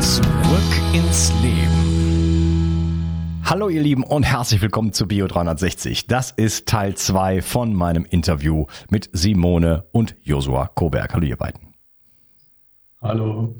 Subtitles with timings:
[0.00, 0.22] Zurück
[0.92, 3.40] ins Leben.
[3.44, 6.06] Hallo ihr Lieben und herzlich willkommen zu Bio 360.
[6.06, 11.14] Das ist Teil 2 von meinem Interview mit Simone und Josua Koberg.
[11.14, 11.60] Hallo ihr beiden.
[13.02, 13.56] Hallo.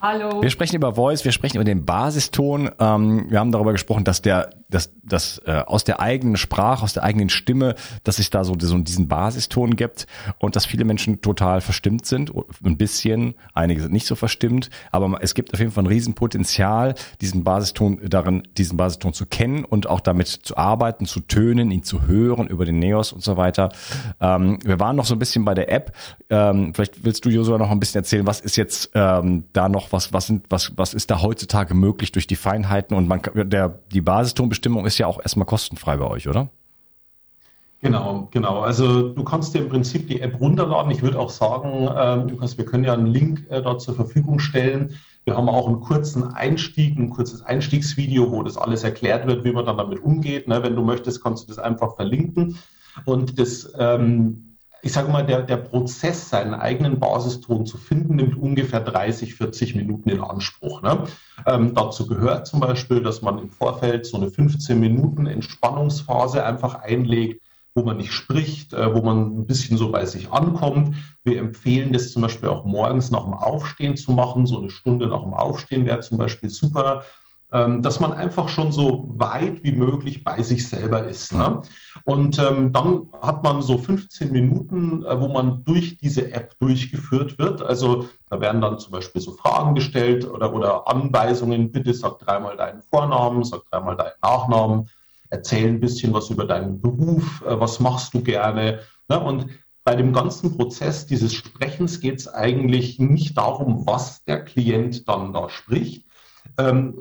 [0.00, 0.42] Hallo.
[0.42, 2.70] Wir sprechen über Voice, wir sprechen über den Basiston.
[2.78, 6.92] Ähm, wir haben darüber gesprochen, dass der, dass, dass äh, aus der eigenen Sprache, aus
[6.92, 10.06] der eigenen Stimme, dass es da so, so diesen Basiston gibt
[10.38, 12.32] und dass viele Menschen total verstimmt sind,
[12.64, 16.94] ein bisschen, einige sind nicht so verstimmt, aber es gibt auf jeden Fall ein Riesenpotenzial,
[17.20, 21.82] diesen Basiston darin, diesen Basiston zu kennen und auch damit zu arbeiten, zu tönen, ihn
[21.82, 23.70] zu hören über den Neos und so weiter.
[24.20, 25.94] Ähm, wir waren noch so ein bisschen bei der App.
[26.28, 29.92] Ähm, vielleicht willst du Josua noch ein bisschen erzählen, was ist jetzt ähm, da noch
[29.92, 33.80] was, was sind, was, was ist da heutzutage möglich durch die Feinheiten und man, der,
[33.92, 34.06] die
[34.60, 36.48] Basistonbestimmung ist ja auch erstmal kostenfrei bei euch, oder?
[37.82, 38.60] Genau, genau.
[38.60, 40.92] Also du kannst dir im Prinzip die App runterladen.
[40.92, 44.38] Ich würde auch sagen, äh, Lukas, wir können ja einen Link äh, dort zur Verfügung
[44.38, 44.98] stellen.
[45.24, 49.52] Wir haben auch einen kurzen Einstieg, ein kurzes Einstiegsvideo, wo das alles erklärt wird, wie
[49.52, 50.46] man dann damit umgeht.
[50.46, 50.62] Ne?
[50.62, 52.58] Wenn du möchtest, kannst du das einfach verlinken.
[53.06, 54.49] Und das ähm,
[54.82, 59.74] ich sage mal, der, der Prozess, seinen eigenen Basiston zu finden, nimmt ungefähr 30, 40
[59.74, 60.82] Minuten in Anspruch.
[60.82, 61.04] Ne?
[61.46, 66.76] Ähm, dazu gehört zum Beispiel, dass man im Vorfeld so eine 15 Minuten Entspannungsphase einfach
[66.76, 67.42] einlegt,
[67.74, 70.96] wo man nicht spricht, äh, wo man ein bisschen so bei sich ankommt.
[71.24, 74.46] Wir empfehlen das zum Beispiel auch morgens nach dem Aufstehen zu machen.
[74.46, 77.04] So eine Stunde nach dem Aufstehen wäre zum Beispiel super.
[77.52, 81.32] Ähm, dass man einfach schon so weit wie möglich bei sich selber ist.
[81.32, 81.62] Ne?
[82.04, 87.38] Und ähm, dann hat man so 15 Minuten, äh, wo man durch diese App durchgeführt
[87.38, 87.60] wird.
[87.60, 91.72] Also da werden dann zum Beispiel so Fragen gestellt oder, oder Anweisungen.
[91.72, 94.88] Bitte sag dreimal deinen Vornamen, sag dreimal deinen Nachnamen,
[95.28, 98.78] erzähl ein bisschen was über deinen Beruf, äh, was machst du gerne.
[99.08, 99.18] Ne?
[99.18, 99.46] Und
[99.82, 105.32] bei dem ganzen Prozess dieses Sprechens geht es eigentlich nicht darum, was der Klient dann
[105.32, 106.04] da spricht,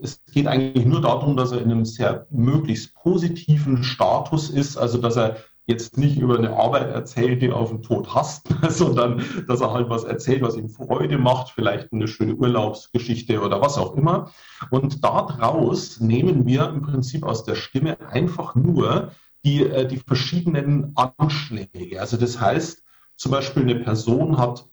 [0.02, 4.98] es geht eigentlich nur darum, dass er in einem sehr möglichst positiven Status ist, also
[4.98, 5.38] dass er
[5.70, 9.72] jetzt nicht über eine Arbeit erzählt, die er auf den Tod hasst, sondern dass er
[9.72, 14.32] halt was erzählt, was ihm Freude macht, vielleicht eine schöne Urlaubsgeschichte oder was auch immer.
[14.72, 19.12] Und daraus nehmen wir im Prinzip aus der Stimme einfach nur
[19.46, 22.02] die, äh, die verschiedenen Anschläge.
[22.02, 22.84] Also das heißt,
[23.16, 24.66] zum Beispiel eine Person hat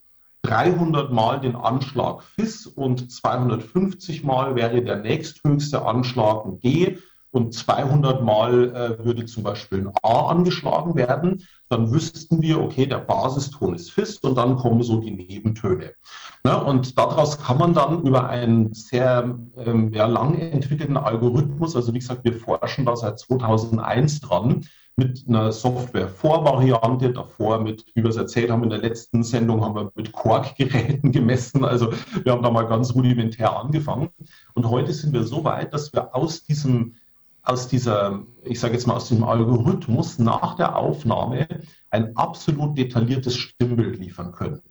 [0.47, 6.99] 300 Mal den Anschlag FIS und 250 Mal wäre der nächsthöchste Anschlag G
[7.33, 12.87] und 200 Mal äh, würde zum Beispiel ein A angeschlagen werden, dann wüssten wir, okay,
[12.87, 15.93] der Basiston ist FIS und dann kommen so die Nebentöne.
[16.45, 16.65] Ne?
[16.65, 21.99] Und daraus kann man dann über einen sehr ähm, ja, lang entwickelten Algorithmus, also wie
[21.99, 24.65] gesagt, wir forschen da seit 2001 dran,
[24.97, 29.75] mit einer Software-Vorvariante, davor mit, wie wir es erzählt haben in der letzten Sendung, haben
[29.75, 31.65] wir mit Quark-Geräten gemessen.
[31.65, 31.93] Also
[32.25, 34.09] wir haben da mal ganz rudimentär angefangen.
[34.55, 36.95] Und heute sind wir so weit, dass wir aus diesem
[37.47, 41.47] aus dieser, ich sage jetzt mal, aus dem Algorithmus nach der Aufnahme
[41.91, 44.63] ein absolut detailliertes Stimmbild liefern können.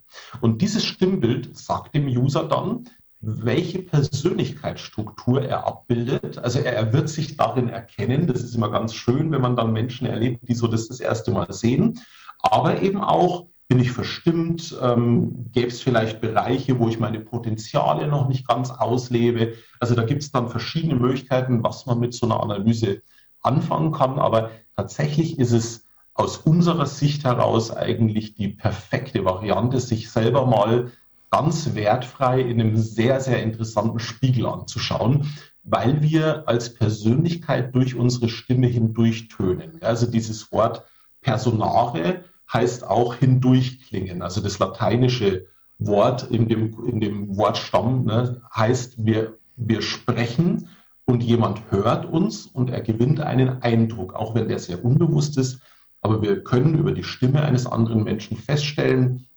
[0.42, 2.90] Und dieses Stimmbild sagt dem User dann,
[3.22, 6.38] welche Persönlichkeitsstruktur er abbildet.
[6.38, 8.28] Also er, er, wird sich darin erkennen.
[8.28, 11.32] Das ist immer ganz schön, wenn man dann Menschen erlebt, die so das das erste
[11.32, 12.00] Mal sehen.
[12.40, 14.78] Aber eben auch, bin ich verstimmt?
[14.80, 19.54] Ähm, Gäbe es vielleicht Bereiche, wo ich meine Potenziale noch nicht ganz auslebe?
[19.80, 23.02] Also da gibt es dann verschiedene Möglichkeiten, was man mit so einer Analyse
[23.42, 24.20] anfangen kann.
[24.20, 30.92] Aber tatsächlich ist es aus unserer Sicht heraus eigentlich die perfekte Variante, sich selber mal
[31.32, 35.32] ganz wertfrei in einem sehr, sehr interessanten Spiegel anzuschauen,
[35.64, 39.82] weil wir als Persönlichkeit durch unsere Stimme hindurchtönen.
[39.82, 40.84] Also dieses Wort
[41.22, 44.22] Personare heißt auch hindurchklingen.
[44.22, 45.48] Also das lateinische
[45.80, 50.70] Wort in dem, in dem Wortstamm ne, heißt, wir, wir sprechen
[51.06, 55.60] und jemand hört uns und er gewinnt einen Eindruck, auch wenn der sehr unbewusst ist.
[56.02, 59.28] Aber wir können über die Stimme eines anderen Menschen feststellen,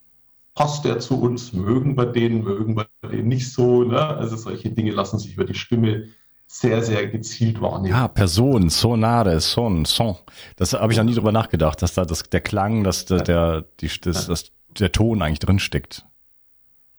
[0.58, 3.84] passt der zu uns, mögen wir den, mögen wir den nicht so.
[3.84, 3.96] Ne?
[4.00, 6.08] Also solche Dinge lassen sich über die Stimme
[6.48, 7.94] sehr, sehr gezielt wahrnehmen.
[7.94, 10.16] Ja, Person, Sonare, Son, Son.
[10.56, 13.64] Das habe ich noch nie drüber nachgedacht, dass da das, der Klang, dass der, der,
[13.80, 16.04] die, das, das, der Ton eigentlich drin steckt.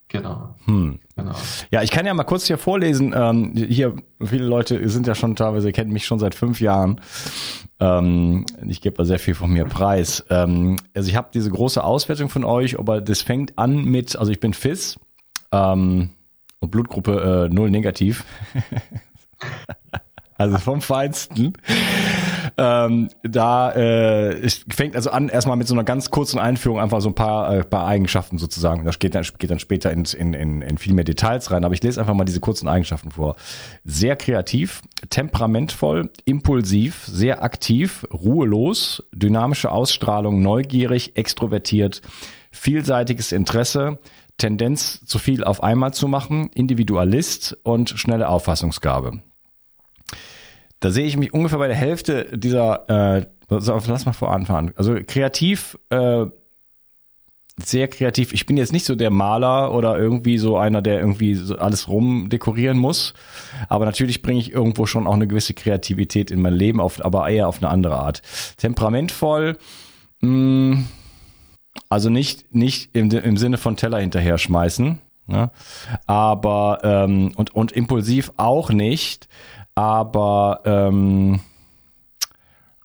[0.10, 0.56] Genau.
[0.66, 1.00] Hm.
[1.16, 1.36] genau.
[1.70, 3.14] Ja, ich kann ja mal kurz hier vorlesen.
[3.16, 7.00] Ähm, hier, viele Leute sind ja schon teilweise, kennen mich schon seit fünf Jahren.
[7.80, 10.26] Ähm, ich gebe da sehr viel von mir preis.
[10.32, 14.32] Ähm, also ich habe diese große Auswertung von euch, aber das fängt an mit, also
[14.32, 15.00] ich bin FIS
[15.52, 16.10] ähm,
[16.60, 18.26] und Blutgruppe äh, null negativ.
[20.40, 21.54] also vom Feinsten.
[22.58, 27.10] Ähm, da äh, fängt also an erstmal mit so einer ganz kurzen Einführung einfach so
[27.10, 28.86] ein paar, äh, paar Eigenschaften sozusagen.
[28.86, 31.74] Das geht dann, geht dann später in, in, in, in viel mehr Details rein, aber
[31.74, 33.36] ich lese einfach mal diese kurzen Eigenschaften vor.
[33.84, 42.02] Sehr kreativ, temperamentvoll, impulsiv, sehr aktiv, ruhelos, dynamische Ausstrahlung, neugierig, extrovertiert,
[42.52, 44.00] vielseitiges Interesse,
[44.38, 49.22] Tendenz zu viel auf einmal zu machen, Individualist und schnelle Auffassungsgabe.
[50.80, 54.74] Da sehe ich mich ungefähr bei der Hälfte dieser, äh, lass mal vor anfangen.
[54.76, 56.26] Also kreativ, äh,
[57.62, 58.34] sehr kreativ.
[58.34, 61.90] Ich bin jetzt nicht so der Maler oder irgendwie so einer, der irgendwie so alles
[61.90, 63.14] rumdekorieren muss.
[63.68, 67.30] Aber natürlich bringe ich irgendwo schon auch eine gewisse Kreativität in mein Leben, auf, aber
[67.30, 68.22] eher auf eine andere Art.
[68.58, 69.58] Temperamentvoll,
[70.22, 70.86] mh, mm,
[71.90, 75.00] also nicht, nicht im, im Sinne von Teller hinterher schmeißen.
[75.28, 75.52] Ne?
[76.08, 79.28] Aber ähm, und, und impulsiv auch nicht
[79.80, 81.40] aber ähm,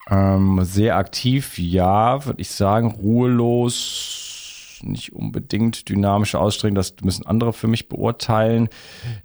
[0.09, 7.53] ähm, sehr aktiv, ja, würde ich sagen, ruhelos, nicht unbedingt dynamische Ausstrahlung, das müssen andere
[7.53, 8.69] für mich beurteilen.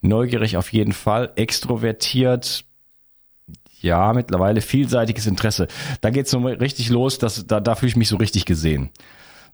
[0.01, 2.65] Neugierig auf jeden Fall, extrovertiert,
[3.81, 5.67] ja, mittlerweile vielseitiges Interesse.
[6.01, 8.89] Da geht's so richtig los, dass, da, da fühle ich mich so richtig gesehen.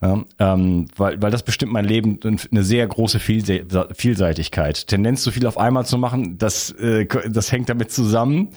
[0.01, 4.87] Ja, ähm, weil, weil das bestimmt mein Leben eine sehr große Vielseitigkeit.
[4.87, 8.49] Tendenz, zu viel auf einmal zu machen, das, äh, das hängt damit zusammen.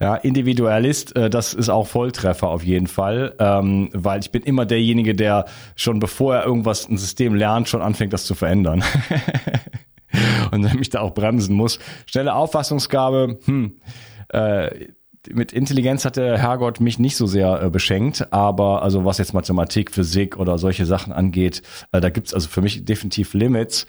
[0.00, 4.66] Ja, Individualist, äh, das ist auch Volltreffer auf jeden Fall, ähm, weil ich bin immer
[4.66, 5.46] derjenige, der
[5.76, 8.82] schon bevor er irgendwas, ein System lernt, schon anfängt, das zu verändern.
[10.50, 11.78] Und mich da auch bremsen muss.
[12.06, 13.80] Schnelle Auffassungsgabe, hm,
[14.28, 14.88] äh,
[15.28, 19.34] mit Intelligenz hat der Herrgott mich nicht so sehr äh, beschenkt, aber also was jetzt
[19.34, 21.62] Mathematik, Physik oder solche Sachen angeht,
[21.92, 23.86] äh, da gibt's also für mich definitiv Limits.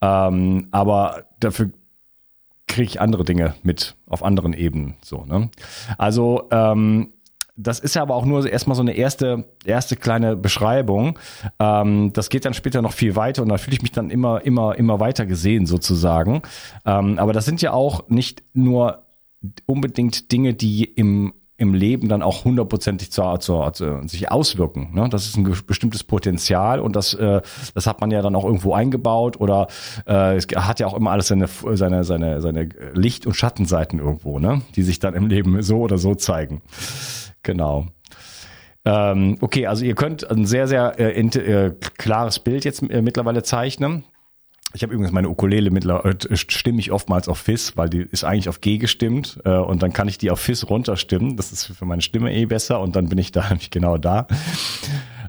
[0.00, 1.70] Ähm, aber dafür
[2.66, 4.94] kriege ich andere Dinge mit auf anderen Ebenen.
[5.02, 5.50] So, ne?
[5.98, 7.12] Also ähm,
[7.56, 11.18] das ist ja aber auch nur erstmal so eine erste, erste kleine Beschreibung.
[11.60, 14.44] Ähm, das geht dann später noch viel weiter und da fühle ich mich dann immer,
[14.44, 16.42] immer, immer weiter gesehen sozusagen.
[16.84, 19.03] Ähm, aber das sind ja auch nicht nur
[19.66, 24.90] unbedingt Dinge, die im im Leben dann auch hundertprozentig zu, zu, zu, sich auswirken.
[24.92, 25.08] Ne?
[25.08, 27.42] Das ist ein bestimmtes Potenzial und das, äh,
[27.74, 29.68] das hat man ja dann auch irgendwo eingebaut oder
[30.06, 34.40] äh, es hat ja auch immer alles seine, seine, seine, seine Licht- und Schattenseiten irgendwo,
[34.40, 34.62] ne?
[34.74, 36.60] die sich dann im Leben so oder so zeigen.
[37.44, 37.86] Genau.
[38.84, 43.44] Ähm, okay, also ihr könnt ein sehr, sehr äh, äh, klares Bild jetzt äh, mittlerweile
[43.44, 44.04] zeichnen.
[44.74, 48.24] Ich habe übrigens meine Ukulele mittlerweile äh, stimme ich oftmals auf Fis, weil die ist
[48.24, 51.36] eigentlich auf G gestimmt äh, und dann kann ich die auf Fis runterstimmen.
[51.36, 54.26] Das ist für meine Stimme eh besser und dann bin ich da nämlich genau da.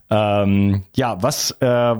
[0.10, 1.96] Ähm, ja, was äh,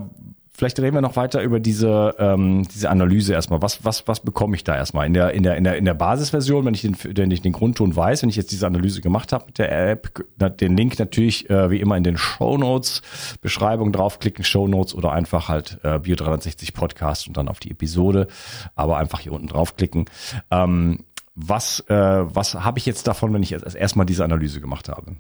[0.56, 3.62] vielleicht reden wir noch weiter über diese, ähm, diese Analyse erstmal.
[3.62, 5.06] Was, was, was bekomme ich da erstmal?
[5.06, 7.52] In der, in der, in der, in der Basisversion, wenn ich den, wenn ich den
[7.52, 10.24] Grundton weiß, wenn ich jetzt diese Analyse gemacht habe mit der App,
[10.60, 13.02] den Link natürlich äh, wie immer in den Show Notes,
[13.42, 18.28] Beschreibung draufklicken, Show Notes oder einfach halt äh, Bio360 Podcast und dann auf die Episode,
[18.76, 20.06] aber einfach hier unten draufklicken.
[20.52, 21.00] Ähm,
[21.36, 25.18] was, äh, was habe ich jetzt davon, wenn ich erstmal diese Analyse gemacht habe?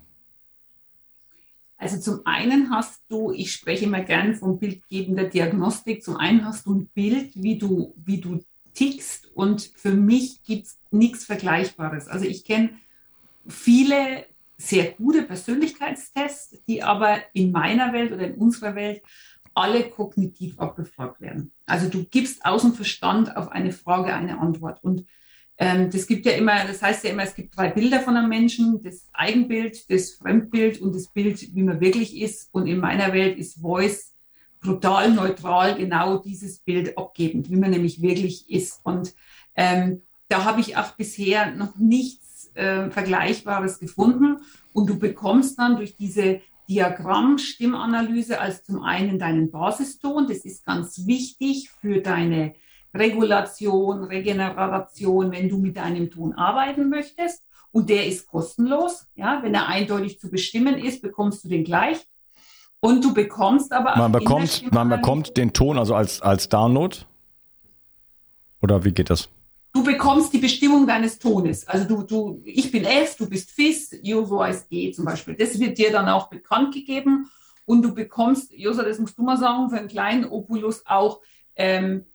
[1.85, 6.65] Also zum einen hast du, ich spreche immer gern von bildgebender Diagnostik, zum einen hast
[6.65, 12.07] du ein Bild, wie du, wie du tickst und für mich gibt es nichts Vergleichbares.
[12.07, 12.71] Also ich kenne
[13.47, 14.25] viele
[14.57, 19.03] sehr gute Persönlichkeitstests, die aber in meiner Welt oder in unserer Welt
[19.53, 21.51] alle kognitiv abgefragt werden.
[21.67, 24.83] Also du gibst aus dem Verstand auf eine Frage eine Antwort.
[24.83, 25.05] Und
[25.57, 28.83] das gibt ja immer, das heißt ja immer, es gibt drei Bilder von einem Menschen,
[28.83, 32.49] das Eigenbild, das Fremdbild und das Bild, wie man wirklich ist.
[32.51, 34.13] Und in meiner Welt ist Voice
[34.59, 38.81] brutal neutral genau dieses Bild abgebend, wie man nämlich wirklich ist.
[38.83, 39.13] Und
[39.55, 44.37] ähm, da habe ich auch bisher noch nichts äh, Vergleichbares gefunden.
[44.73, 50.27] Und du bekommst dann durch diese Diagramm-Stimmanalyse als zum einen deinen Basiston.
[50.27, 52.55] Das ist ganz wichtig für deine
[52.95, 57.43] Regulation, Regeneration, wenn du mit deinem Ton arbeiten möchtest.
[57.71, 59.05] Und der ist kostenlos.
[59.15, 62.07] Ja, wenn er eindeutig zu bestimmen ist, bekommst du den gleich.
[62.79, 66.95] Und du bekommst aber man bekommt, man bekommt den Ton also als, als Download?
[68.61, 69.29] Oder wie geht das?
[69.73, 71.67] Du bekommst die Bestimmung deines Tones.
[71.67, 75.35] Also du, du, ich bin F, du bist Fis, Joso ist G zum Beispiel.
[75.35, 77.29] Das wird dir dann auch bekannt gegeben.
[77.65, 81.19] Und du bekommst, Josa, das musst du mal sagen, für einen kleinen Opulus auch
[81.55, 82.05] ähm,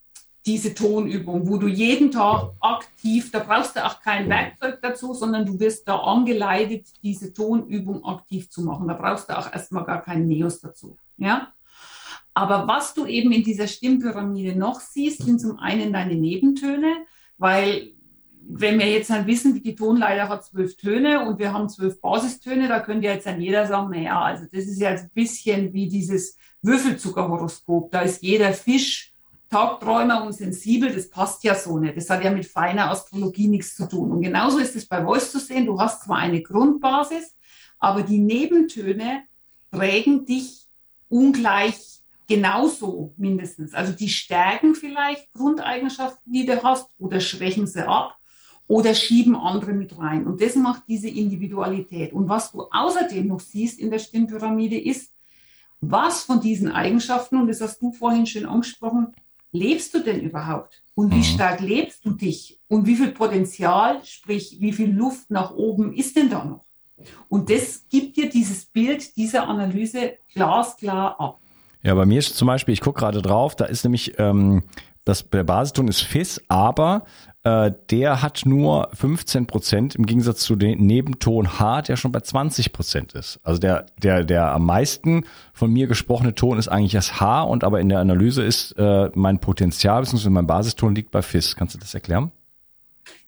[0.46, 5.44] diese Tonübung, wo du jeden Tag aktiv, da brauchst du auch kein Werkzeug dazu, sondern
[5.44, 8.88] du wirst da angeleitet, diese Tonübung aktiv zu machen.
[8.88, 10.96] Da brauchst du auch erstmal gar keinen Neos dazu.
[11.18, 11.52] Ja?
[12.32, 17.04] Aber was du eben in dieser Stimmpyramide noch siehst, sind zum einen deine Nebentöne,
[17.36, 17.92] weil
[18.52, 22.66] wenn wir jetzt dann wissen, die Tonleiter hat zwölf Töne und wir haben zwölf Basistöne,
[22.66, 26.36] da könnte jetzt dann jeder sagen, naja, also das ist ja ein bisschen wie dieses
[26.62, 27.92] Würfelzuckerhoroskop.
[27.92, 29.09] Da ist jeder Fisch
[29.50, 31.96] Tagträumer und sensibel, das passt ja so nicht.
[31.96, 34.12] Das hat ja mit feiner Astrologie nichts zu tun.
[34.12, 35.66] Und genauso ist es bei Voice zu sehen.
[35.66, 37.36] Du hast zwar eine Grundbasis,
[37.78, 39.24] aber die Nebentöne
[39.70, 40.68] prägen dich
[41.08, 43.74] ungleich genauso mindestens.
[43.74, 48.16] Also die stärken vielleicht Grundeigenschaften, die du hast, oder schwächen sie ab
[48.68, 50.28] oder schieben andere mit rein.
[50.28, 52.12] Und das macht diese Individualität.
[52.12, 55.12] Und was du außerdem noch siehst in der Stimmpyramide ist,
[55.80, 59.08] was von diesen Eigenschaften, und das hast du vorhin schön angesprochen,
[59.52, 60.82] lebst du denn überhaupt?
[60.94, 61.24] Und wie mhm.
[61.24, 62.60] stark lebst du dich?
[62.68, 66.64] Und wie viel Potenzial, sprich, wie viel Luft nach oben ist denn da noch?
[67.28, 71.40] Und das gibt dir dieses Bild dieser Analyse glasklar ab.
[71.82, 74.62] Ja, bei mir ist zum Beispiel, ich gucke gerade drauf, da ist nämlich ähm,
[75.10, 77.04] das, der Basiston ist FIS, aber
[77.42, 82.20] äh, der hat nur 15 Prozent im Gegensatz zu dem Nebenton H, der schon bei
[82.20, 83.40] 20 Prozent ist.
[83.42, 87.64] Also der, der, der am meisten von mir gesprochene Ton ist eigentlich das H und
[87.64, 90.30] aber in der Analyse ist äh, mein Potenzial bzw.
[90.30, 91.56] mein Basiston liegt bei FIS.
[91.56, 92.30] Kannst du das erklären?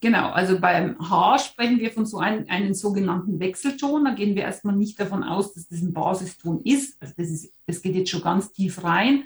[0.00, 4.04] Genau, also beim H sprechen wir von so einem, einen sogenannten Wechselton.
[4.04, 7.00] Da gehen wir erstmal nicht davon aus, dass das ein Basiston ist.
[7.00, 9.24] Also das, ist, das geht jetzt schon ganz tief rein.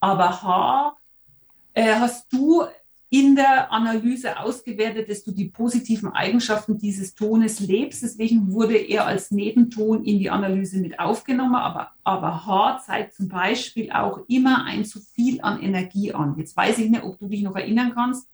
[0.00, 0.97] Aber H
[1.78, 2.64] äh, hast du
[3.08, 8.02] in der Analyse ausgewertet, dass du die positiven Eigenschaften dieses Tones lebst.
[8.02, 11.54] Deswegen wurde er als Nebenton in die Analyse mit aufgenommen.
[11.54, 16.34] Aber, aber H zeigt zum Beispiel auch immer ein zu viel an Energie an.
[16.36, 18.28] Jetzt weiß ich nicht, ob du dich noch erinnern kannst,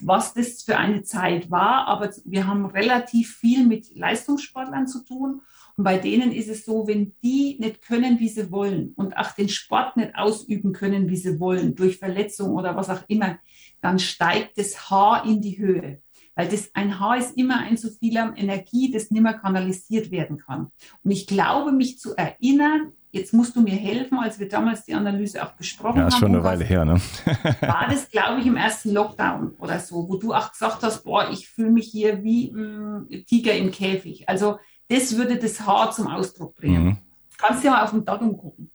[0.00, 1.86] was das für eine Zeit war.
[1.86, 5.42] Aber wir haben relativ viel mit Leistungssportlern zu tun.
[5.78, 9.30] Und bei denen ist es so, wenn die nicht können, wie sie wollen und auch
[9.30, 13.38] den Sport nicht ausüben können, wie sie wollen, durch Verletzung oder was auch immer,
[13.80, 16.02] dann steigt das Haar in die Höhe.
[16.34, 20.10] Weil das, ein Haar ist immer ein zu viel an Energie, das nicht mehr kanalisiert
[20.10, 20.72] werden kann.
[21.04, 24.94] Und ich glaube, mich zu erinnern, jetzt musst du mir helfen, als wir damals die
[24.94, 26.00] Analyse auch besprochen haben.
[26.00, 26.94] Ja, ist schon eine Weile her, ne?
[27.60, 31.30] war das, glaube ich, im ersten Lockdown oder so, wo du auch gesagt hast, boah,
[31.30, 34.28] ich fühle mich hier wie ein Tiger im Käfig.
[34.28, 34.58] Also
[34.88, 36.84] das würde das Haar zum Ausdruck bringen.
[36.84, 36.98] Mhm.
[37.36, 38.70] Kannst du ja mal auf dem Datum gucken.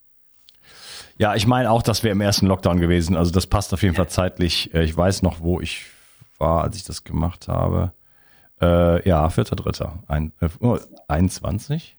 [1.17, 3.15] Ja, ich meine auch, dass wir im ersten Lockdown gewesen.
[3.15, 4.73] Also das passt auf jeden Fall zeitlich.
[4.73, 5.85] Äh, ich weiß noch, wo ich
[6.37, 7.93] war, als ich das gemacht habe.
[8.61, 9.99] Äh, ja, vierter, dritter.
[10.07, 10.49] Ein, äh,
[11.07, 11.97] 21?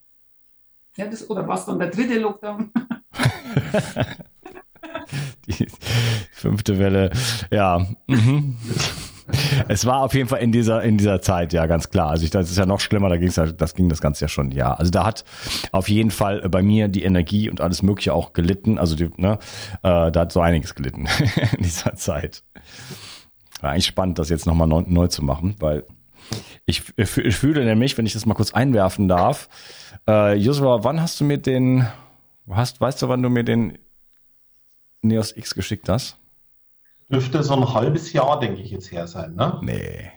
[0.97, 2.73] Ja, das, oder war es dann der dritte Lockdown?
[5.47, 5.69] Die
[6.33, 7.11] fünfte Welle.
[7.51, 7.87] Ja.
[8.07, 8.57] Mhm
[9.69, 12.11] es war auf jeden Fall in dieser, in dieser Zeit, ja, ganz klar.
[12.11, 14.29] Also ich, das ist ja noch schlimmer, da ging's ja, das ging das Ganze ja
[14.29, 14.75] schon, ja.
[14.75, 15.25] Also da hat
[15.73, 18.79] auf jeden Fall bei mir die Energie und alles Mögliche auch gelitten.
[18.79, 19.39] Also die, ne,
[19.83, 21.07] äh, da hat so einiges gelitten
[21.57, 22.43] in dieser Zeit.
[23.61, 25.85] War eigentlich spannend, das jetzt nochmal neu, neu zu machen, weil
[26.67, 29.49] ich, ich fühle nämlich, wenn ich das mal kurz einwerfen darf,
[30.09, 31.87] äh, Joshua, wann hast du mir den,
[32.51, 33.79] hast, weißt du, wann du mir den
[35.03, 36.19] Neos X geschickt hast?
[37.11, 39.59] Dürfte so ein halbes Jahr, denke ich, jetzt her sein, ne?
[39.63, 40.11] Nee.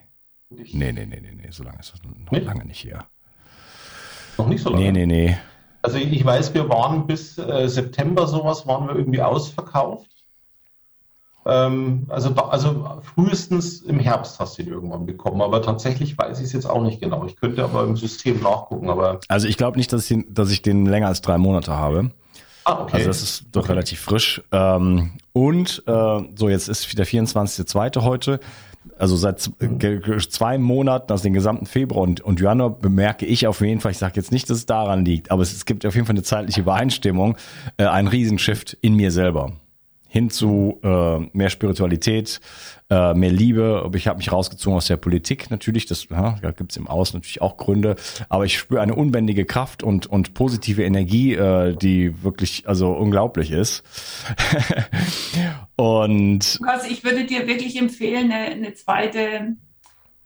[0.49, 2.45] Nee, nee, nee, nee, nee, so lange ist das noch nicht?
[2.45, 3.03] lange nicht hier.
[4.37, 4.91] Noch nicht so lange?
[4.91, 5.37] Nee, nee, nee.
[5.81, 10.09] Also ich weiß, wir waren bis äh, September sowas, waren wir irgendwie ausverkauft.
[11.45, 16.39] Ähm, also, da, also frühestens im Herbst hast du ihn irgendwann bekommen, aber tatsächlich weiß
[16.39, 17.25] ich es jetzt auch nicht genau.
[17.25, 18.89] Ich könnte aber im System nachgucken.
[18.89, 21.71] Aber also ich glaube nicht, dass ich, den, dass ich den länger als drei Monate
[21.71, 22.11] habe.
[22.67, 22.97] Ah, okay.
[22.97, 23.71] Also das ist doch okay.
[23.71, 24.41] relativ frisch.
[24.51, 28.01] Ähm, und äh, so, jetzt ist wieder 24.2.
[28.01, 28.41] heute.
[28.99, 33.79] Also seit zwei Monaten, also den gesamten Februar und, und Januar, bemerke ich auf jeden
[33.79, 36.07] Fall, ich sage jetzt nicht, dass es daran liegt, aber es, es gibt auf jeden
[36.07, 37.37] Fall eine zeitliche Übereinstimmung,
[37.77, 39.53] äh, ein Riesenshift in mir selber
[40.07, 42.39] hin zu äh, mehr Spiritualität,
[42.89, 43.89] äh, mehr Liebe.
[43.95, 47.17] Ich habe mich rausgezogen aus der Politik natürlich, das ja, da gibt es im Außen
[47.17, 47.95] natürlich auch Gründe,
[48.29, 53.51] aber ich spüre eine unbändige Kraft und, und positive Energie, äh, die wirklich also unglaublich
[53.51, 53.83] ist.
[55.75, 59.55] und also ich würde dir wirklich empfehlen, eine, eine zweite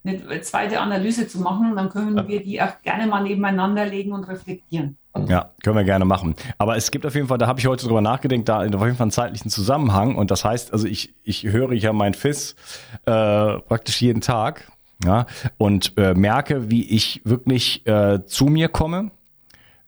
[0.04, 4.24] eine zweite Analyse zu machen, dann können wir die auch gerne mal nebeneinander legen und
[4.24, 4.98] reflektieren.
[5.28, 6.34] Ja, können wir gerne machen.
[6.56, 8.74] Aber es gibt auf jeden Fall, da habe ich heute drüber nachgedacht, da auf jeden
[8.74, 10.16] Fall einen zeitlichen Zusammenhang.
[10.16, 12.56] Und das heißt, also ich, ich höre ja mein FIS
[13.04, 14.72] äh, praktisch jeden Tag
[15.04, 15.26] ja,
[15.58, 19.10] und äh, merke, wie ich wirklich äh, zu mir komme,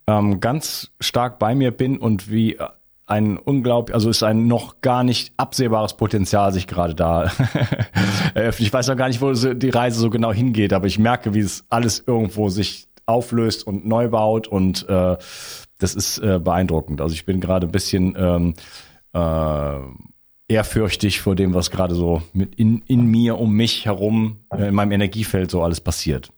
[0.07, 2.66] ähm, ganz stark bei mir bin und wie äh,
[3.07, 7.31] ein unglaublich, also ist ein noch gar nicht absehbares Potenzial sich gerade da
[8.35, 8.66] eröffnet.
[8.66, 11.40] Ich weiß noch gar nicht, wo die Reise so genau hingeht, aber ich merke, wie
[11.40, 15.16] es alles irgendwo sich auflöst und neu baut und äh,
[15.78, 17.00] das ist äh, beeindruckend.
[17.00, 18.54] Also ich bin gerade ein bisschen ähm,
[19.12, 19.78] äh,
[20.49, 24.75] ehrfürchtig vor dem, was gerade so mit in, in mir, um mich herum, äh, in
[24.75, 26.30] meinem Energiefeld so alles passiert.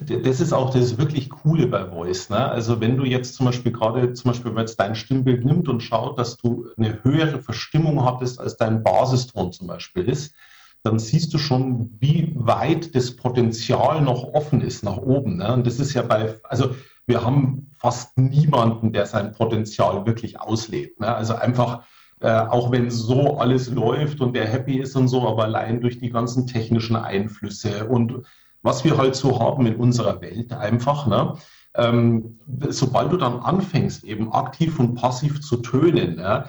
[0.00, 2.30] Das ist auch das wirklich Coole bei Voice.
[2.30, 2.38] Ne?
[2.38, 5.68] Also wenn du jetzt zum Beispiel gerade, zum Beispiel, wenn man jetzt dein Stimmbild nimmt
[5.68, 10.34] und schaut, dass du eine höhere Verstimmung hattest, als dein Basiston zum Beispiel ist,
[10.82, 15.36] dann siehst du schon, wie weit das Potenzial noch offen ist nach oben.
[15.36, 15.52] Ne?
[15.52, 16.74] Und das ist ja bei, also
[17.06, 21.00] wir haben fast niemanden, der sein Potenzial wirklich auslebt.
[21.00, 21.14] Ne?
[21.14, 21.84] Also einfach,
[22.20, 25.98] äh, auch wenn so alles läuft und der happy ist und so, aber allein durch
[25.98, 28.22] die ganzen technischen Einflüsse und
[28.62, 31.34] was wir halt so haben in unserer Welt einfach, ne?
[31.74, 36.46] Ähm, sobald du dann anfängst, eben aktiv und passiv zu tönen, ne?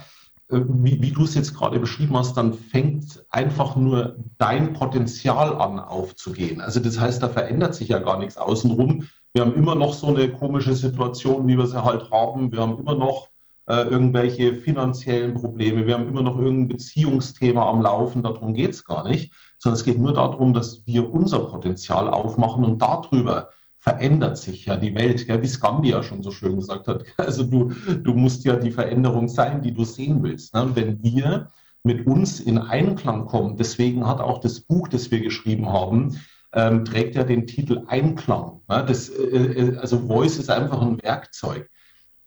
[0.51, 5.55] Äh, wie, wie du es jetzt gerade beschrieben hast, dann fängt einfach nur dein Potenzial
[5.55, 6.61] an aufzugehen.
[6.61, 9.07] Also das heißt, da verändert sich ja gar nichts außenrum.
[9.33, 12.51] Wir haben immer noch so eine komische Situation, wie wir sie halt haben.
[12.51, 13.29] Wir haben immer noch
[13.67, 15.85] äh, irgendwelche finanziellen Probleme.
[15.87, 18.23] Wir haben immer noch irgendein Beziehungsthema am Laufen.
[18.23, 22.65] Darum geht es gar nicht, sondern es geht nur darum, dass wir unser Potenzial aufmachen
[22.65, 23.49] und darüber
[23.81, 25.41] verändert sich ja die Welt, gell?
[25.41, 27.03] wie Scambi ja schon so schön gesagt hat.
[27.17, 27.71] Also du,
[28.03, 30.53] du musst ja die Veränderung sein, die du sehen willst.
[30.53, 30.69] Ne?
[30.75, 31.47] Wenn wir
[31.83, 36.19] mit uns in Einklang kommen, deswegen hat auch das Buch, das wir geschrieben haben,
[36.53, 38.61] ähm, trägt ja den Titel Einklang.
[38.69, 38.85] Ne?
[38.87, 41.67] Das, äh, äh also Voice ist einfach ein Werkzeug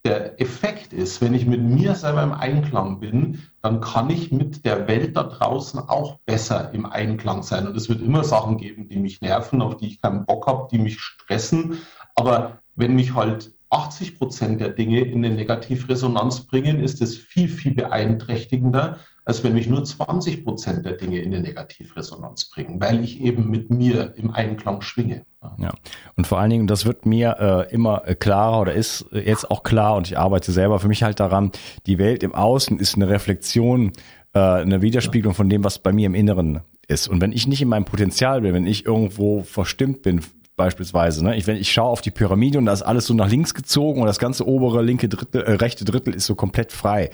[0.04, 4.64] der Effekt ist, wenn ich mit mir selber im Einklang bin, dann kann ich mit
[4.64, 7.66] der Welt da draußen auch besser im Einklang sein.
[7.66, 10.68] Und es wird immer Sachen geben, die mich nerven, auf die ich keinen Bock habe,
[10.70, 11.78] die mich stressen.
[12.14, 17.48] Aber wenn mich halt 80 Prozent der Dinge in eine Negativresonanz bringen, ist es viel,
[17.48, 23.02] viel beeinträchtigender, als wenn mich nur 20 Prozent der Dinge in eine Negativresonanz bringen, weil
[23.02, 25.24] ich eben mit mir im Einklang schwinge.
[25.58, 25.72] Ja,
[26.16, 29.96] und vor allen Dingen, das wird mir äh, immer klarer oder ist jetzt auch klar
[29.96, 31.52] und ich arbeite selber für mich halt daran,
[31.86, 33.92] die Welt im Außen ist eine Reflexion,
[34.32, 37.08] äh, eine Widerspiegelung von dem, was bei mir im Inneren ist.
[37.08, 40.22] Und wenn ich nicht in meinem Potenzial bin, wenn ich irgendwo verstimmt bin,
[40.56, 41.24] beispielsweise.
[41.24, 41.36] Ne?
[41.36, 44.00] Ich, wenn ich schaue auf die Pyramide und da ist alles so nach links gezogen
[44.00, 47.10] und das ganze obere linke Drittel, äh, rechte Drittel ist so komplett frei.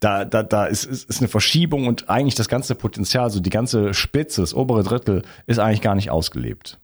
[0.00, 3.50] Da, da, da ist, ist, ist eine Verschiebung und eigentlich das ganze Potenzial, so die
[3.50, 6.78] ganze Spitze, das obere Drittel, ist eigentlich gar nicht ausgelebt.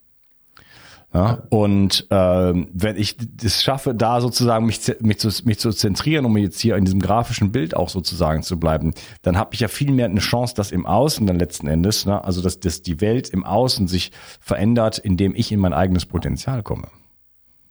[1.14, 6.25] Ja, und ähm, wenn ich das schaffe, da sozusagen mich, mich, zu, mich zu zentrieren,
[6.25, 9.68] um jetzt hier in diesem grafischen Bild auch sozusagen zu bleiben, dann habe ich ja
[9.68, 13.03] viel mehr eine Chance, dass im Außen dann letzten Endes, ne, also dass, dass die
[13.03, 16.88] Welt im Außen sich verändert, indem ich in mein eigenes Potenzial komme.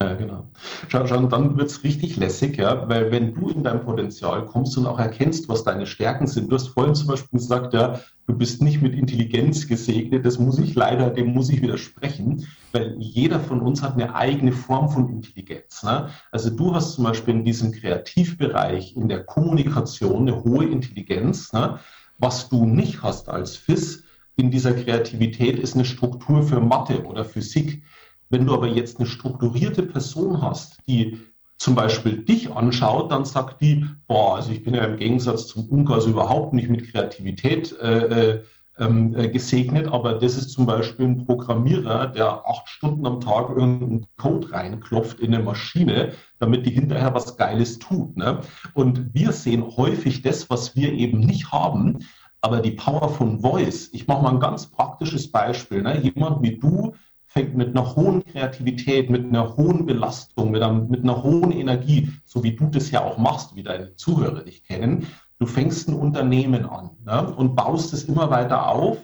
[0.02, 0.48] Ja, genau.
[0.88, 4.76] Schau, schau, dann wird es richtig lässig, ja, weil wenn du in dein Potenzial kommst
[4.76, 6.52] und auch erkennst, was deine Stärken sind.
[6.52, 10.26] Du hast vorhin zum Beispiel gesagt, ja, du bist nicht mit Intelligenz gesegnet.
[10.26, 14.54] Das muss ich leider, dem muss ich widersprechen, weil jeder von uns hat eine eigene
[14.54, 15.84] Form von Intelligenz.
[15.84, 16.10] Ne?
[16.32, 21.54] Also du hast zum Beispiel in diesem Kreativbereich, in der Kommunikation eine hohe Intelligenz.
[21.54, 21.78] Ne?
[22.18, 24.04] Was du nicht hast als FIS
[24.36, 27.84] in dieser Kreativität ist eine Struktur für Mathe oder Physik.
[28.32, 31.20] Wenn du aber jetzt eine strukturierte Person hast, die
[31.58, 35.70] zum Beispiel dich anschaut, dann sagt die, boah, also ich bin ja im Gegensatz zum
[35.70, 38.44] Unkas überhaupt nicht mit Kreativität äh, äh,
[38.80, 43.50] ähm, äh, gesegnet, aber das ist zum Beispiel ein Programmierer, der acht Stunden am Tag
[43.50, 48.18] irgendeinen Code reinklopft in eine Maschine, damit die hinterher was Geiles tut.
[48.18, 48.40] Ne?
[48.74, 52.00] Und wir sehen häufig das, was wir eben nicht haben,
[52.40, 53.90] aber die Power von Voice.
[53.92, 55.84] Ich mache mal ein ganz praktisches Beispiel.
[55.84, 56.02] Ne?
[56.02, 56.94] Jemand wie du
[57.32, 62.12] fängt mit einer hohen Kreativität, mit einer hohen Belastung, mit, einem, mit einer hohen Energie,
[62.26, 65.08] so wie du das ja auch machst, wie deine Zuhörer dich kennen.
[65.40, 68.98] Du fängst ein Unternehmen an ne, und baust es immer weiter auf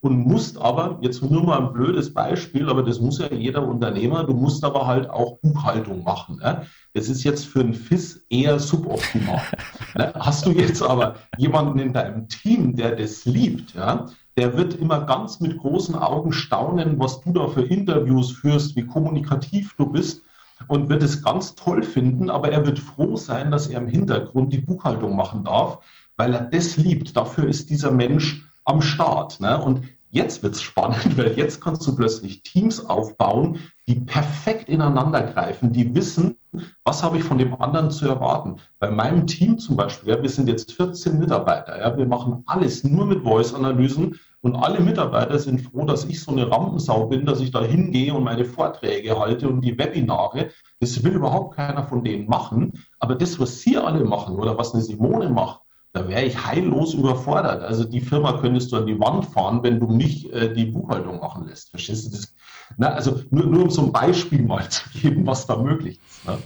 [0.00, 4.24] und musst aber, jetzt nur mal ein blödes Beispiel, aber das muss ja jeder Unternehmer,
[4.24, 6.36] du musst aber halt auch Buchhaltung machen.
[6.36, 6.66] Ne?
[6.92, 9.40] Das ist jetzt für einen FIS eher suboptimal.
[9.94, 10.12] ne?
[10.18, 14.06] Hast du jetzt aber jemanden in deinem Team, der das liebt, ja,
[14.40, 18.86] der wird immer ganz mit großen Augen staunen, was du da für Interviews führst, wie
[18.86, 20.22] kommunikativ du bist
[20.66, 24.50] und wird es ganz toll finden, aber er wird froh sein, dass er im Hintergrund
[24.54, 25.80] die Buchhaltung machen darf,
[26.16, 27.14] weil er das liebt.
[27.18, 29.40] Dafür ist dieser Mensch am Start.
[29.40, 29.60] Ne?
[29.60, 35.22] Und jetzt wird es spannend, weil jetzt kannst du plötzlich Teams aufbauen, die perfekt ineinander
[35.22, 36.36] greifen, die wissen,
[36.84, 38.56] was habe ich von dem anderen zu erwarten.
[38.78, 42.84] Bei meinem Team zum Beispiel, ja, wir sind jetzt 14 Mitarbeiter, ja, wir machen alles
[42.84, 47.40] nur mit Voice-Analysen und alle Mitarbeiter sind froh, dass ich so eine Rampensau bin, dass
[47.40, 50.50] ich da hingehe und meine Vorträge halte und die Webinare.
[50.80, 52.84] Das will überhaupt keiner von denen machen.
[52.98, 55.60] Aber das, was Sie alle machen oder was eine Simone macht,
[55.92, 57.62] da wäre ich heillos überfordert.
[57.62, 61.18] Also die Firma könntest du an die Wand fahren, wenn du mich äh, die Buchhaltung
[61.18, 61.70] machen lässt.
[61.70, 62.34] Verstehst du das?
[62.78, 66.26] Na, also nur, nur um ein Beispiel mal zu geben, was da möglich ist.
[66.26, 66.38] Ne?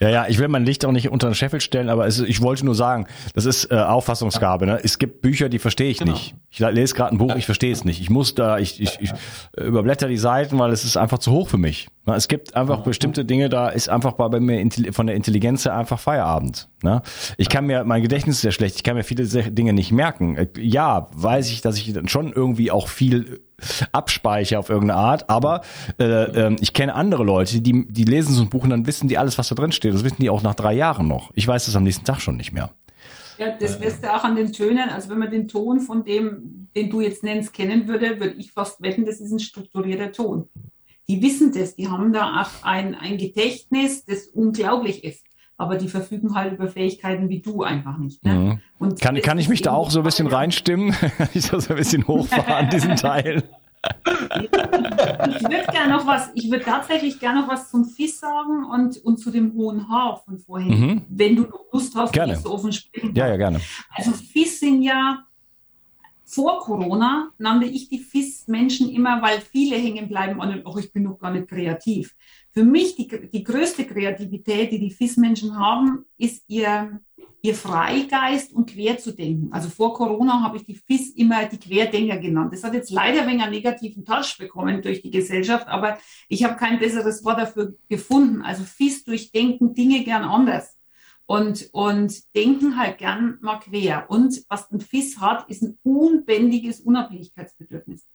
[0.00, 2.40] Ja, ja, ich will mein Licht auch nicht unter den Scheffel stellen, aber es, ich
[2.40, 4.66] wollte nur sagen, das ist äh, Auffassungsgabe.
[4.66, 4.80] Ne?
[4.82, 6.12] Es gibt Bücher, die verstehe ich genau.
[6.12, 6.34] nicht.
[6.50, 8.00] Ich lese gerade ein Buch, ich verstehe es nicht.
[8.00, 9.12] Ich muss da, ich, ich, ich
[9.56, 11.88] überblätter die Seiten, weil es ist einfach zu hoch für mich.
[12.06, 12.14] Ne?
[12.14, 15.98] Es gibt einfach bestimmte Dinge, da ist einfach bei mir von der Intelligenz her einfach
[15.98, 16.68] Feierabend.
[16.82, 17.02] Ne?
[17.36, 20.36] Ich kann mir, mein Gedächtnis ist sehr schlecht, ich kann mir viele Dinge nicht merken.
[20.36, 23.40] Äh, ja, weiß ich, dass ich dann schon irgendwie auch viel
[23.92, 25.62] abspeichere auf irgendeine Art, aber
[25.98, 29.08] äh, äh, ich kenne andere Leute, die, die lesen so ein Buch und dann wissen
[29.08, 29.94] die alles, was da drin steht.
[29.94, 31.30] Das wissen die auch nach drei Jahren noch.
[31.34, 32.70] Ich weiß das am nächsten Tag schon nicht mehr.
[33.38, 34.88] Ja, das wirst du auch an den Tönen.
[34.88, 38.52] Also wenn man den Ton von dem, den du jetzt nennst, kennen würde, würde ich
[38.52, 40.48] fast wetten, das ist ein strukturierter Ton.
[41.08, 45.23] Die wissen das, die haben da auch ein, ein Gedächtnis, das unglaublich ist
[45.56, 48.24] aber die verfügen halt über Fähigkeiten wie du einfach nicht.
[48.24, 48.34] Ne?
[48.34, 48.60] Mhm.
[48.78, 50.94] Und kann, kann ich mich da auch so ein bisschen reinstimmen?
[51.34, 53.44] ich so ein bisschen hochfahren, diesen Teil.
[54.06, 58.96] ich würde gerne noch was, ich würde tatsächlich gerne noch was zum FIS sagen und,
[59.04, 61.02] und zu dem hohen Haar von vorhin, mhm.
[61.08, 62.36] wenn du noch Lust hast, gerne.
[62.36, 63.14] so offen sprechen.
[63.14, 63.60] Ja, ja, gerne.
[63.94, 65.24] Also FIS sind ja
[66.24, 71.04] vor Corona nannte ich die FIS-Menschen immer, weil viele hängen bleiben an, oh, ich bin
[71.04, 72.14] noch gar nicht kreativ.
[72.56, 77.00] Für mich die, die größte Kreativität, die die FIS-Menschen haben, ist ihr,
[77.42, 79.52] ihr Freigeist und quer zu denken.
[79.52, 82.52] Also vor Corona habe ich die FIS immer die Querdenker genannt.
[82.52, 86.54] Das hat jetzt leider wenig einen negativen Touch bekommen durch die Gesellschaft, aber ich habe
[86.54, 88.42] kein besseres Wort dafür gefunden.
[88.42, 90.78] Also FIS durchdenken Dinge gern anders
[91.26, 94.08] und, und denken halt gern mal quer.
[94.08, 98.06] Und was ein FIS hat, ist ein unbändiges Unabhängigkeitsbedürfnis.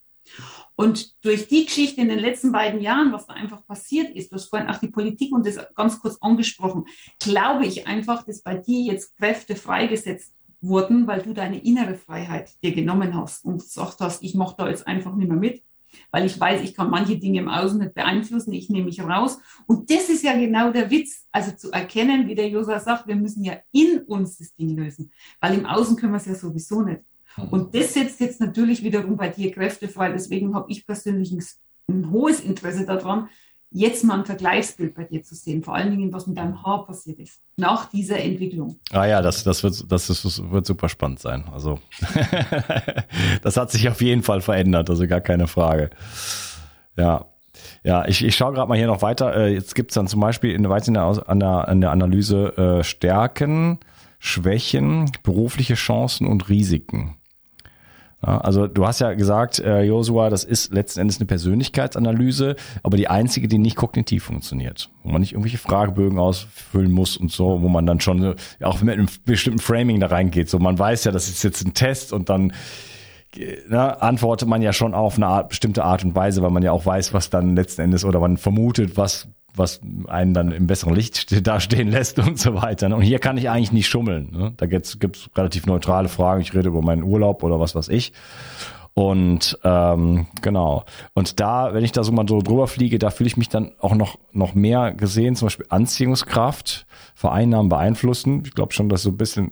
[0.76, 4.36] Und durch die Geschichte in den letzten beiden Jahren, was da einfach passiert ist, du
[4.36, 6.86] hast vorhin auch die Politik und das ganz kurz angesprochen,
[7.20, 12.52] glaube ich einfach, dass bei dir jetzt Kräfte freigesetzt wurden, weil du deine innere Freiheit
[12.63, 15.63] dir genommen hast und gesagt hast, ich mache da jetzt einfach nicht mehr mit,
[16.12, 19.39] weil ich weiß, ich kann manche Dinge im Außen nicht beeinflussen, ich nehme mich raus.
[19.68, 23.15] Und das ist ja genau der Witz, also zu erkennen, wie der Josa sagt, wir
[23.15, 26.82] müssen ja in uns das Ding lösen, weil im Außen können wir es ja sowieso
[26.82, 27.02] nicht.
[27.50, 30.12] Und das setzt jetzt natürlich wiederum bei dir Kräfte frei.
[30.12, 31.44] Deswegen habe ich persönlich ein,
[31.88, 33.30] ein, hohes Interesse daran,
[33.72, 35.63] jetzt mal ein Vergleichsbild bei dir zu sehen.
[35.63, 38.80] Vor allen Dingen, was mit deinem Haar passiert ist nach dieser Entwicklung.
[38.92, 41.46] Ah ja, das, das, wird, das, ist, wird super spannend sein.
[41.52, 41.80] Also
[43.42, 45.92] das hat sich auf jeden Fall verändert, also gar keine Frage.
[46.98, 47.26] Ja.
[47.84, 49.36] Ja, ich, ich schaue gerade mal hier noch weiter.
[49.36, 52.84] Äh, jetzt gibt's dann zum Beispiel in, in, der, an der, in der Analyse äh,
[52.84, 53.80] Stärken,
[54.18, 57.19] Schwächen, berufliche Chancen und Risiken.
[58.26, 62.98] Ja, also du hast ja gesagt, äh, Josua, das ist letzten Endes eine Persönlichkeitsanalyse, aber
[62.98, 67.62] die einzige, die nicht kognitiv funktioniert, wo man nicht irgendwelche Fragebögen ausfüllen muss und so,
[67.62, 70.50] wo man dann schon auch mit einem bestimmten Framing da reingeht.
[70.50, 72.52] So, man weiß ja, das ist jetzt ein Test und dann
[73.38, 76.74] ne, antwortet man ja schon auf eine Art, bestimmte Art und Weise, weil man ja
[76.74, 80.96] auch weiß, was dann letzten Endes oder man vermutet, was was einen dann im besseren
[80.96, 82.94] Licht dastehen lässt und so weiter.
[82.96, 84.30] Und hier kann ich eigentlich nicht schummeln.
[84.32, 84.54] Ne?
[84.58, 86.42] Da gibt's gibt's relativ neutrale Fragen.
[86.42, 88.14] Ich rede über meinen Urlaub oder was weiß ich.
[88.94, 90.84] Und ähm, genau.
[91.14, 93.72] Und da, wenn ich da so mal so drüber fliege, da fühle ich mich dann
[93.80, 96.86] auch noch, noch mehr gesehen, zum Beispiel Anziehungskraft,
[97.16, 98.44] Vereinnahmen, beeinflussen.
[98.46, 99.52] Ich glaube schon, dass so ein bisschen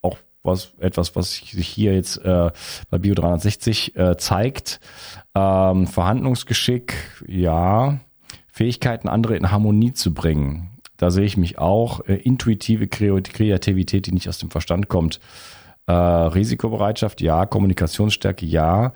[0.00, 2.50] auch was etwas, was sich hier jetzt äh,
[2.90, 4.78] bei Bio 360 äh, zeigt.
[5.34, 6.94] Ähm, Verhandlungsgeschick,
[7.26, 7.98] ja.
[8.54, 10.70] Fähigkeiten, andere in Harmonie zu bringen.
[10.96, 12.06] Da sehe ich mich auch.
[12.06, 15.18] Äh, intuitive Kreativität, die nicht aus dem Verstand kommt.
[15.88, 17.46] Äh, Risikobereitschaft, ja.
[17.46, 18.92] Kommunikationsstärke, ja.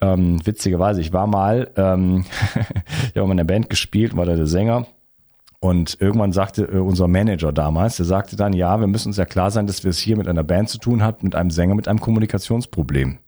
[0.00, 2.24] Ähm, witzigerweise, ich war mal, ähm,
[3.10, 4.88] ich habe mal in der Band gespielt, war da der Sänger.
[5.60, 9.24] Und irgendwann sagte äh, unser Manager damals, der sagte dann, ja, wir müssen uns ja
[9.24, 11.76] klar sein, dass wir es hier mit einer Band zu tun haben, mit einem Sänger,
[11.76, 13.20] mit einem Kommunikationsproblem.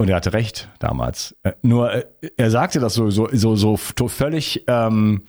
[0.00, 1.36] Und er hatte recht damals.
[1.42, 2.04] Äh, nur äh,
[2.38, 3.76] er sagte das so so so, so
[4.08, 5.24] völlig ähm,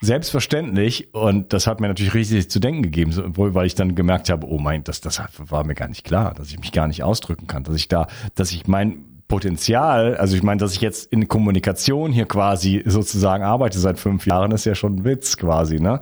[0.00, 4.46] selbstverständlich und das hat mir natürlich richtig zu denken gegeben, weil ich dann gemerkt habe,
[4.48, 7.46] oh mein, das, das war mir gar nicht klar, dass ich mich gar nicht ausdrücken
[7.46, 11.28] kann, dass ich da, dass ich mein Potenzial, also ich meine, dass ich jetzt in
[11.28, 16.00] Kommunikation hier quasi sozusagen arbeite seit fünf Jahren, ist ja schon ein Witz quasi, ne?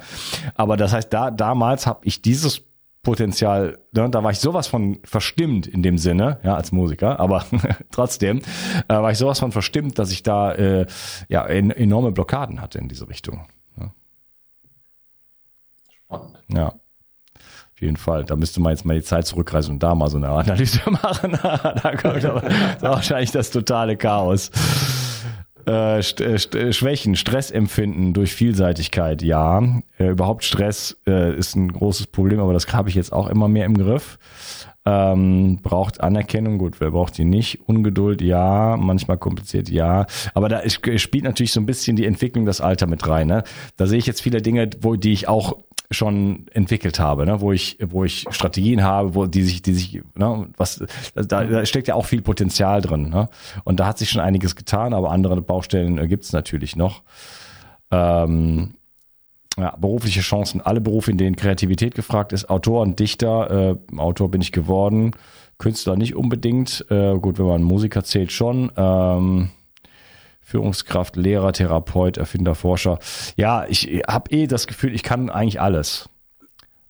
[0.54, 2.62] Aber das heißt, da damals habe ich dieses
[3.02, 7.44] Potenzial, ne, da war ich sowas von verstimmt in dem Sinne, ja, als Musiker, aber
[7.90, 8.38] trotzdem
[8.88, 10.86] äh, war ich sowas von verstimmt, dass ich da äh,
[11.28, 13.46] ja en enorme Blockaden hatte in diese Richtung.
[16.12, 16.38] Spannend.
[16.48, 16.68] Ja.
[16.68, 18.24] Auf jeden Fall.
[18.24, 21.32] Da müsste man jetzt mal die Zeit zurückreisen und da mal so eine Analyse machen.
[21.42, 22.42] da kommt aber
[22.80, 24.50] wahrscheinlich das totale Chaos.
[25.66, 29.62] Äh, äh, Schwächen, Stressempfinden durch Vielseitigkeit, ja.
[29.98, 33.48] Äh, überhaupt Stress äh, ist ein großes Problem, aber das habe ich jetzt auch immer
[33.48, 34.18] mehr im Griff.
[34.84, 37.60] Ähm, braucht Anerkennung, gut, wer braucht die nicht?
[37.68, 40.06] Ungeduld, ja, manchmal kompliziert, ja.
[40.34, 43.28] Aber da spielt natürlich so ein bisschen die Entwicklung das Alter mit rein.
[43.28, 43.44] Ne?
[43.76, 45.58] Da sehe ich jetzt viele Dinge, wo die ich auch
[45.90, 47.40] schon entwickelt habe, ne?
[47.40, 50.48] wo ich, wo ich Strategien habe, wo die sich, die sich, ne?
[50.56, 50.82] was,
[51.14, 53.10] da, da steckt ja auch viel Potenzial drin.
[53.10, 53.28] Ne?
[53.64, 57.02] Und da hat sich schon einiges getan, aber andere Baustellen äh, gibt es natürlich noch.
[57.90, 58.74] Ähm,
[59.58, 62.48] ja, berufliche Chancen, alle Berufe, in denen Kreativität gefragt ist.
[62.48, 65.12] Autor und Dichter, äh, Autor bin ich geworden,
[65.58, 66.86] Künstler nicht unbedingt.
[66.90, 68.72] Äh, gut, wenn man Musiker zählt schon.
[68.76, 69.50] Ähm,
[70.52, 72.98] Führungskraft, Lehrer, Therapeut, Erfinder, Forscher.
[73.36, 76.10] Ja, ich habe eh das Gefühl, ich kann eigentlich alles.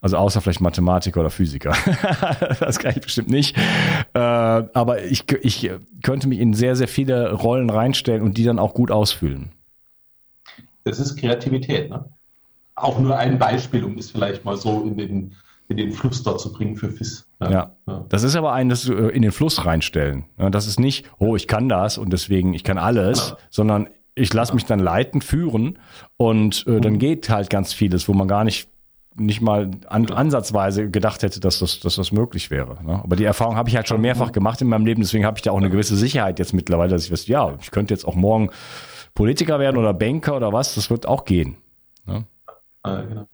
[0.00, 1.76] Also außer vielleicht Mathematiker oder Physiker.
[2.58, 3.56] das kann ich bestimmt nicht.
[4.14, 5.70] Äh, aber ich, ich
[6.02, 9.52] könnte mich in sehr, sehr viele Rollen reinstellen und die dann auch gut ausfüllen.
[10.82, 11.88] Das ist Kreativität.
[11.88, 12.04] Ne?
[12.74, 15.36] Auch nur ein Beispiel, um es vielleicht mal so in den
[15.72, 17.26] in den Fluss dort zu bringen für FIS.
[17.40, 17.74] Ja.
[17.86, 18.04] ja.
[18.08, 20.24] Das ist aber ein, das äh, in den Fluss reinstellen.
[20.36, 23.36] Das ist nicht, oh, ich kann das und deswegen, ich kann alles, ja.
[23.50, 25.78] sondern ich lasse mich dann leiten, führen
[26.16, 26.98] und äh, dann mhm.
[26.98, 28.68] geht halt ganz vieles, wo man gar nicht
[29.14, 32.82] nicht mal an, ansatzweise gedacht hätte, dass das, dass das möglich wäre.
[32.82, 33.00] Ne?
[33.02, 35.42] Aber die Erfahrung habe ich halt schon mehrfach gemacht in meinem Leben, deswegen habe ich
[35.42, 38.14] da auch eine gewisse Sicherheit jetzt mittlerweile, dass ich weiß, ja, ich könnte jetzt auch
[38.14, 38.50] morgen
[39.14, 41.56] Politiker werden oder Banker oder was, das wird auch gehen.
[42.06, 42.24] Ne?
[42.86, 43.26] Ja, genau.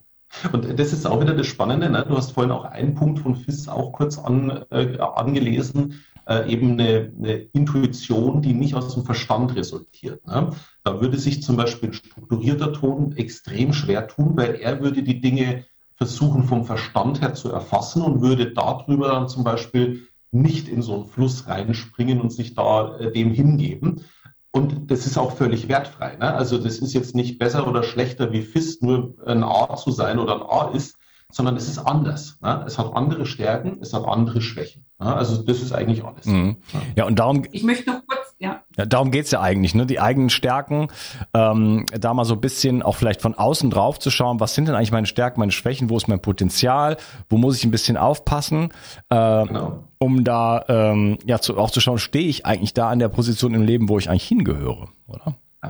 [0.52, 1.90] Und das ist auch wieder das Spannende.
[1.90, 2.04] Ne?
[2.06, 6.72] Du hast vorhin auch einen Punkt von FIS auch kurz an, äh, angelesen, äh, eben
[6.72, 10.26] eine, eine, Intuition, die nicht aus dem Verstand resultiert.
[10.26, 10.50] Ne?
[10.84, 15.20] Da würde sich zum Beispiel ein strukturierter Ton extrem schwer tun, weil er würde die
[15.20, 15.64] Dinge
[15.96, 20.94] versuchen vom Verstand her zu erfassen und würde darüber dann zum Beispiel nicht in so
[20.94, 24.04] einen Fluss reinspringen und sich da äh, dem hingeben.
[24.50, 26.16] Und das ist auch völlig wertfrei.
[26.16, 26.32] Ne?
[26.34, 30.18] Also das ist jetzt nicht besser oder schlechter wie FIS, nur ein A zu sein
[30.18, 30.96] oder ein A ist,
[31.30, 32.38] sondern es ist anders.
[32.40, 32.64] Ne?
[32.66, 34.86] Es hat andere Stärken, es hat andere Schwächen.
[34.98, 35.14] Ne?
[35.14, 36.24] Also das ist eigentlich alles.
[36.24, 36.56] Mhm.
[36.96, 37.44] Ja, und darum.
[37.52, 38.62] Ich möchte noch kurz, ja.
[38.76, 39.84] ja darum geht's ja eigentlich, ne?
[39.86, 40.88] Die eigenen Stärken,
[41.34, 44.68] ähm, da mal so ein bisschen auch vielleicht von außen drauf zu schauen, was sind
[44.68, 46.96] denn eigentlich meine Stärken, meine Schwächen, wo ist mein Potenzial,
[47.28, 48.70] wo muss ich ein bisschen aufpassen,
[49.10, 49.84] äh, genau.
[49.98, 53.54] um da ähm, ja zu, auch zu schauen, stehe ich eigentlich da an der Position
[53.54, 55.36] im Leben, wo ich eigentlich hingehöre, oder?
[55.62, 55.68] Äh,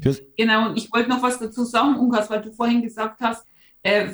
[0.00, 0.14] genau.
[0.36, 3.46] Genau, und ich wollte noch was dazu sagen, Unkas, weil du vorhin gesagt hast,
[3.82, 4.08] äh,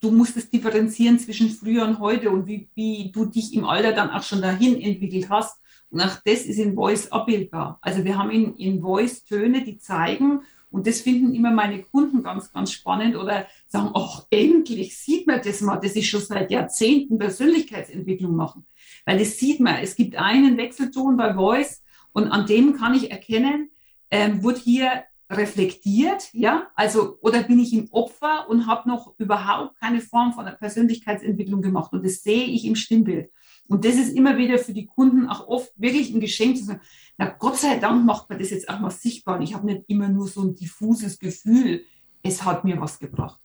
[0.00, 3.92] du musst es differenzieren zwischen früher und heute und wie, wie du dich im Alter
[3.92, 5.60] dann auch schon dahin entwickelt hast.
[5.90, 7.78] Und auch das ist in Voice abbildbar.
[7.80, 12.22] Also wir haben in, in Voice Töne, die zeigen, und das finden immer meine Kunden
[12.22, 16.50] ganz, ganz spannend oder sagen, ach, endlich sieht man das mal, das ist schon seit
[16.50, 18.66] Jahrzehnten Persönlichkeitsentwicklung machen.
[19.06, 23.10] Weil das sieht man, es gibt einen Wechselton bei Voice und an dem kann ich
[23.10, 23.70] erkennen,
[24.10, 29.78] ähm, wird hier reflektiert, ja, also oder bin ich im Opfer und habe noch überhaupt
[29.78, 33.30] keine Form von der Persönlichkeitsentwicklung gemacht und das sehe ich im Stimmbild.
[33.68, 36.80] Und das ist immer wieder für die Kunden auch oft wirklich ein Geschenk zu sagen,
[37.18, 39.84] na Gott sei Dank macht man das jetzt auch mal sichtbar und ich habe nicht
[39.88, 41.84] immer nur so ein diffuses Gefühl,
[42.22, 43.38] es hat mir was gebracht.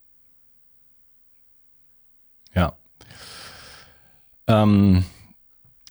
[2.56, 2.78] Ja.
[4.48, 5.04] Ähm,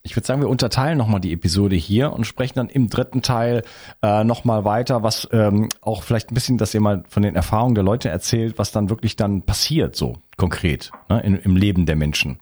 [0.03, 3.63] ich würde sagen, wir unterteilen nochmal die Episode hier und sprechen dann im dritten Teil
[4.03, 7.75] äh, nochmal weiter, was ähm, auch vielleicht ein bisschen, dass ihr mal von den Erfahrungen
[7.75, 11.97] der Leute erzählt, was dann wirklich dann passiert, so konkret ne, in, im Leben der
[11.97, 12.41] Menschen.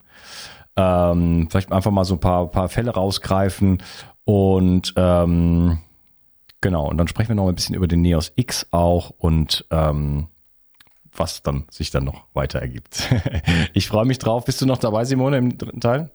[0.81, 3.83] Ähm, vielleicht einfach mal so ein paar, paar Fälle rausgreifen
[4.25, 5.79] und ähm,
[6.63, 10.29] genau, und dann sprechen wir noch ein bisschen über den Neos X auch und ähm,
[11.13, 13.13] was dann sich dann noch weiter ergibt.
[13.75, 14.47] ich freue mich drauf.
[14.47, 16.11] Bist du noch dabei, Simone, im dritten Teil?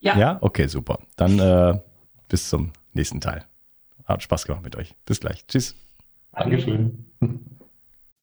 [0.00, 0.16] Ja.
[0.16, 0.38] Ja?
[0.40, 1.00] Okay, super.
[1.16, 1.80] Dann äh,
[2.28, 3.44] bis zum nächsten Teil.
[4.04, 4.94] Hat Spaß gemacht mit euch.
[5.04, 5.44] Bis gleich.
[5.46, 5.74] Tschüss.
[6.32, 7.04] Dankeschön.